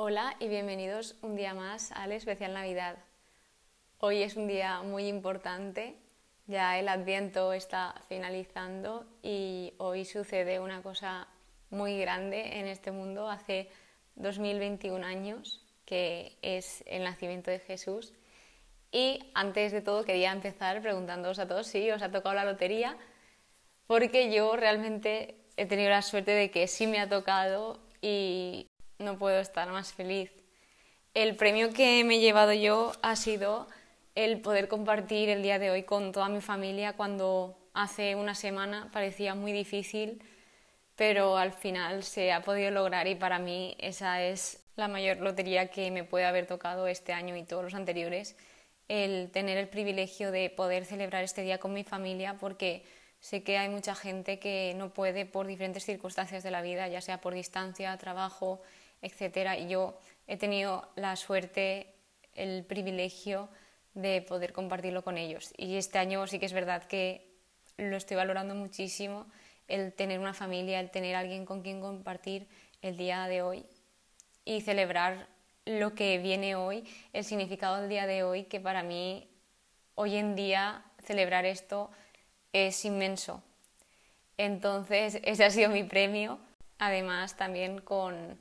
[0.00, 2.98] Hola y bienvenidos un día más al especial Navidad.
[3.98, 5.96] Hoy es un día muy importante,
[6.46, 11.26] ya el adviento está finalizando y hoy sucede una cosa
[11.70, 13.70] muy grande en este mundo, hace
[14.14, 18.12] 2021 años, que es el nacimiento de Jesús.
[18.92, 22.96] Y antes de todo quería empezar preguntándoos a todos si os ha tocado la lotería,
[23.88, 28.67] porque yo realmente he tenido la suerte de que sí me ha tocado y
[28.98, 30.30] no puedo estar más feliz.
[31.14, 33.66] El premio que me he llevado yo ha sido
[34.14, 38.90] el poder compartir el día de hoy con toda mi familia cuando hace una semana
[38.92, 40.20] parecía muy difícil,
[40.96, 45.68] pero al final se ha podido lograr y para mí esa es la mayor lotería
[45.68, 48.36] que me puede haber tocado este año y todos los anteriores,
[48.88, 52.84] el tener el privilegio de poder celebrar este día con mi familia porque
[53.20, 57.00] sé que hay mucha gente que no puede por diferentes circunstancias de la vida, ya
[57.00, 58.60] sea por distancia, trabajo,
[59.02, 59.58] etcétera.
[59.58, 61.94] Y yo he tenido la suerte,
[62.34, 63.48] el privilegio
[63.94, 65.52] de poder compartirlo con ellos.
[65.56, 67.28] Y este año sí que es verdad que
[67.76, 69.26] lo estoy valorando muchísimo,
[69.66, 72.46] el tener una familia, el tener alguien con quien compartir
[72.82, 73.64] el día de hoy
[74.44, 75.26] y celebrar
[75.64, 79.28] lo que viene hoy, el significado del día de hoy, que para mí
[79.94, 81.90] hoy en día celebrar esto
[82.52, 83.42] es inmenso.
[84.38, 86.38] Entonces, ese ha sido mi premio.
[86.78, 88.38] Además, también con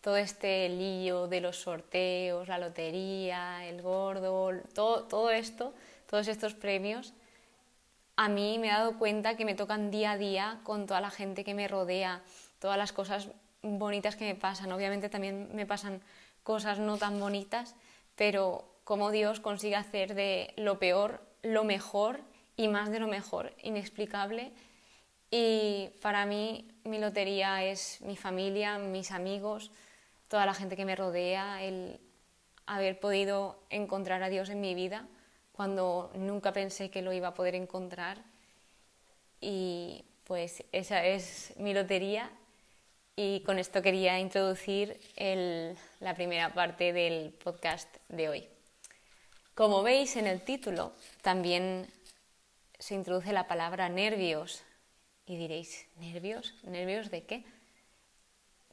[0.00, 5.74] todo este lío de los sorteos, la lotería, el gordo, todo, todo esto,
[6.08, 7.14] todos estos premios,
[8.18, 11.10] a mí me he dado cuenta que me tocan día a día con toda la
[11.10, 12.20] gente que me rodea,
[12.58, 13.28] todas las cosas
[13.62, 14.72] bonitas que me pasan.
[14.72, 16.02] Obviamente también me pasan
[16.42, 17.76] cosas no tan bonitas,
[18.16, 22.18] pero cómo Dios consigue hacer de lo peor lo mejor
[22.56, 24.50] y más de lo mejor, inexplicable.
[25.30, 29.70] Y para mí mi lotería es mi familia, mis amigos,
[30.28, 32.00] toda la gente que me rodea, el
[32.66, 35.06] haber podido encontrar a Dios en mi vida
[35.52, 38.22] cuando nunca pensé que lo iba a poder encontrar.
[39.40, 42.30] Y pues esa es mi lotería
[43.16, 45.00] y con esto quería introducir
[46.00, 48.48] la primera parte del podcast de hoy.
[49.54, 51.88] Como veis en el título, también
[52.78, 54.62] se introduce la palabra nervios.
[55.26, 56.54] Y diréis, ¿nervios?
[56.62, 57.44] ¿Nervios de qué?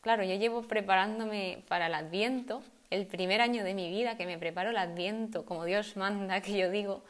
[0.05, 2.61] Claro, yo llevo preparándome para el Adviento,
[2.91, 6.55] el primer año de mi vida que me preparo el Adviento, como Dios manda que
[6.55, 7.03] yo digo,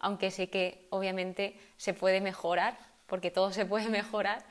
[0.00, 2.76] aunque sé que obviamente se puede mejorar,
[3.06, 4.44] porque todo se puede mejorar.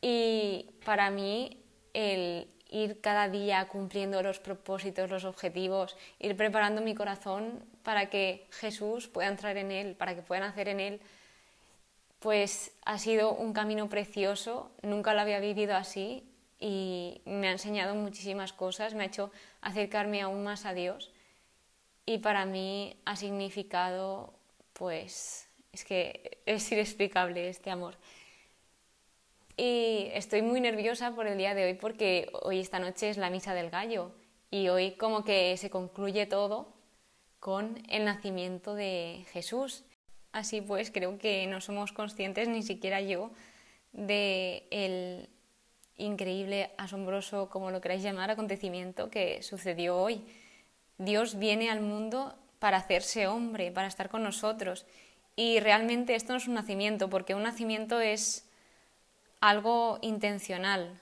[0.00, 1.60] Y para mí
[1.94, 8.46] el ir cada día cumpliendo los propósitos, los objetivos, ir preparando mi corazón para que
[8.52, 11.00] Jesús pueda entrar en él, para que pueda nacer en él,
[12.20, 16.22] pues ha sido un camino precioso, nunca lo había vivido así
[16.60, 19.30] y me ha enseñado muchísimas cosas, me ha hecho
[19.60, 21.12] acercarme aún más a Dios
[22.06, 24.32] y para mí ha significado,
[24.72, 27.96] pues, es que es inexplicable este amor.
[29.56, 33.28] Y estoy muy nerviosa por el día de hoy porque hoy esta noche es la
[33.28, 34.12] misa del gallo
[34.50, 36.72] y hoy como que se concluye todo
[37.40, 39.84] con el nacimiento de Jesús.
[40.32, 43.30] Así pues, creo que no somos conscientes, ni siquiera yo,
[43.92, 45.28] de el
[45.98, 50.24] increíble, asombroso, como lo queráis llamar, acontecimiento que sucedió hoy.
[50.96, 54.86] Dios viene al mundo para hacerse hombre, para estar con nosotros.
[55.36, 58.48] Y realmente esto no es un nacimiento, porque un nacimiento es
[59.40, 60.98] algo intencional.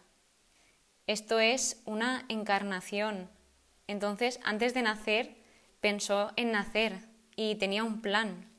[1.07, 3.31] Esto es una encarnación.
[3.87, 5.37] Entonces, antes de nacer,
[5.81, 6.99] pensó en nacer
[7.37, 8.51] y tenía un plan.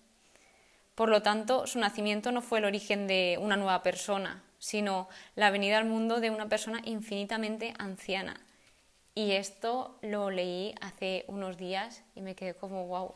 [0.95, 5.49] Por lo tanto, su nacimiento no fue el origen de una nueva persona, sino la
[5.49, 8.41] venida al mundo de una persona infinitamente anciana.
[9.15, 13.15] Y esto lo leí hace unos días y me quedé como wow.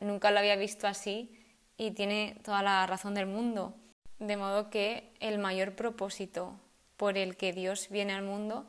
[0.00, 1.30] Nunca lo había visto así
[1.76, 3.76] y tiene toda la razón del mundo.
[4.18, 6.58] De modo que el mayor propósito
[6.96, 8.66] por el que Dios viene al mundo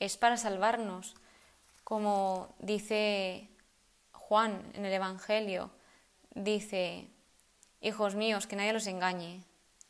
[0.00, 1.14] es para salvarnos.
[1.84, 3.48] Como dice
[4.10, 5.70] Juan en el Evangelio,
[6.34, 7.06] dice,
[7.80, 9.44] Hijos míos, que nadie los engañe,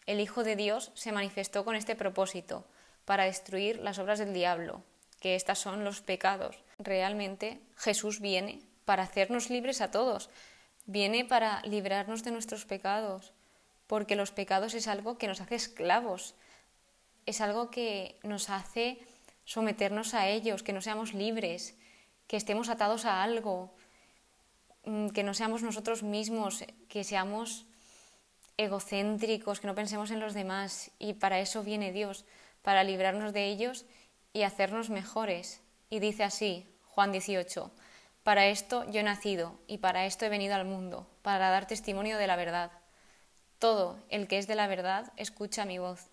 [0.06, 2.64] el Hijo de Dios se manifestó con este propósito,
[3.04, 4.82] para destruir las obras del diablo,
[5.20, 6.58] que estas son los pecados.
[6.78, 10.30] Realmente Jesús viene para hacernos libres a todos,
[10.86, 13.32] viene para librarnos de nuestros pecados,
[13.86, 16.34] porque los pecados es algo que nos hace esclavos,
[17.26, 18.98] es algo que nos hace
[19.44, 21.76] someternos a ellos, que no seamos libres,
[22.26, 23.74] que estemos atados a algo,
[24.84, 27.66] mm, que no seamos nosotros mismos, que seamos
[28.56, 32.24] egocéntricos, que no pensemos en los demás y para eso viene Dios,
[32.62, 33.84] para librarnos de ellos
[34.32, 35.60] y hacernos mejores.
[35.90, 37.70] Y dice así, Juan 18,
[38.22, 42.18] Para esto yo he nacido y para esto he venido al mundo, para dar testimonio
[42.18, 42.70] de la verdad.
[43.58, 46.08] Todo el que es de la verdad escucha mi voz.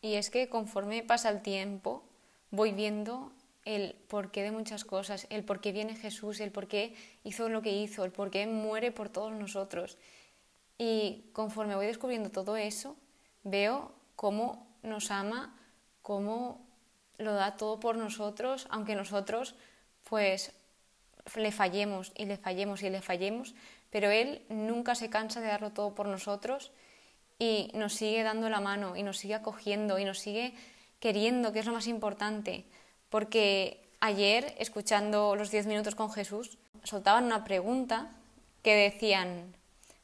[0.00, 2.04] Y es que conforme pasa el tiempo,
[2.50, 3.32] voy viendo
[3.64, 6.94] el porqué de muchas cosas, el por qué viene Jesús, el por qué
[7.24, 9.98] hizo lo que hizo, el por qué muere por todos nosotros.
[10.78, 12.96] Y conforme voy descubriendo todo eso,
[13.42, 15.54] veo cómo nos ama,
[16.02, 16.64] cómo
[17.18, 19.56] lo da todo por nosotros, aunque nosotros
[20.04, 20.52] pues
[21.36, 23.54] le fallemos y le fallemos y le fallemos,
[23.90, 26.72] pero Él nunca se cansa de darlo todo por nosotros
[27.38, 30.54] y nos sigue dando la mano y nos sigue acogiendo y nos sigue
[31.00, 32.64] queriendo, que es lo más importante,
[33.10, 38.10] porque ayer, escuchando los 10 minutos con Jesús, soltaban una pregunta
[38.62, 39.54] que decían,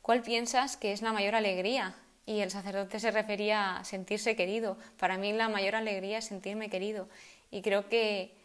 [0.04, 1.94] ¿cuál piensas que es la mayor alegría?
[2.26, 4.76] Y el sacerdote se refería a sentirse querido.
[4.98, 7.08] Para mí la mayor alegría es sentirme querido.
[7.50, 8.36] Y creo que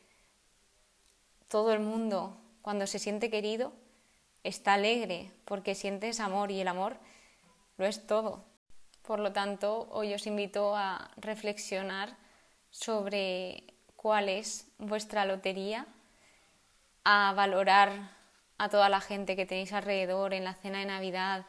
[1.50, 3.74] todo el mundo, cuando se siente querido,
[4.46, 6.96] está alegre porque sientes amor y el amor
[7.78, 8.46] lo es todo.
[9.02, 12.16] Por lo tanto, hoy os invito a reflexionar
[12.72, 13.66] sobre
[13.98, 15.88] cuál es vuestra lotería,
[17.04, 18.18] a valorar
[18.60, 21.46] a toda la gente que tenéis alrededor en la cena de Navidad.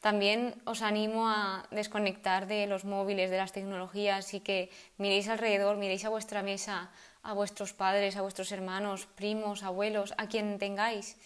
[0.00, 5.76] También os animo a desconectar de los móviles, de las tecnologías y que miréis alrededor,
[5.76, 6.90] miréis a vuestra mesa,
[7.22, 11.16] a vuestros padres, a vuestros hermanos, primos, abuelos, a quien tengáis.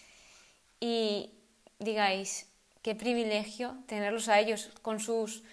[0.79, 1.31] Y
[1.79, 2.49] digáis,
[2.81, 5.43] qué privilegio tenerlos a ellos con sus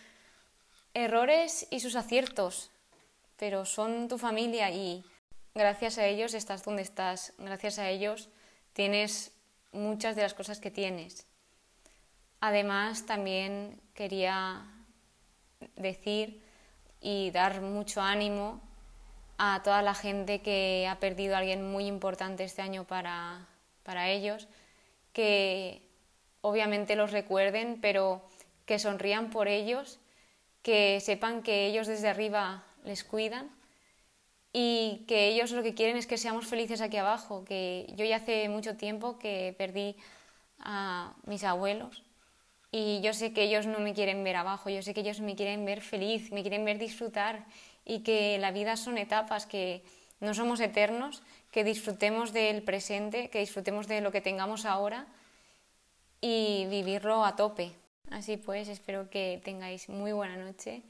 [0.94, 2.70] errores y sus aciertos,
[3.36, 5.04] pero son tu familia y
[5.54, 8.28] gracias a ellos estás donde estás, gracias a ellos
[8.72, 9.32] tienes
[9.72, 11.26] muchas de las cosas que tienes.
[12.40, 14.66] Además, también quería
[15.76, 16.42] decir
[17.00, 18.60] y dar mucho ánimo
[19.38, 23.48] a toda la gente que ha perdido a alguien muy importante este año para,
[23.82, 24.48] para ellos,
[25.12, 25.82] que
[26.40, 28.22] obviamente los recuerden, pero
[28.66, 29.98] que sonrían por ellos,
[30.62, 33.50] que sepan que ellos desde arriba les cuidan
[34.52, 38.16] y que ellos lo que quieren es que seamos felices aquí abajo, que yo ya
[38.16, 39.96] hace mucho tiempo que perdí
[40.58, 42.02] a mis abuelos
[42.70, 45.36] y yo sé que ellos no me quieren ver abajo, yo sé que ellos me
[45.36, 47.44] quieren ver feliz, me quieren ver disfrutar
[47.84, 49.82] y que la vida son etapas, que
[50.20, 55.06] no somos eternos, que disfrutemos del presente, que disfrutemos de lo que tengamos ahora
[56.20, 57.72] y vivirlo a tope.
[58.10, 60.82] Así pues, espero que tengáis muy buena noche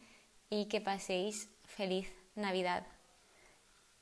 [0.50, 2.91] y que paséis feliz Navidad.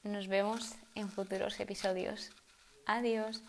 [0.03, 2.31] Nos vemos en futuros episodios.
[2.87, 3.43] Adiós.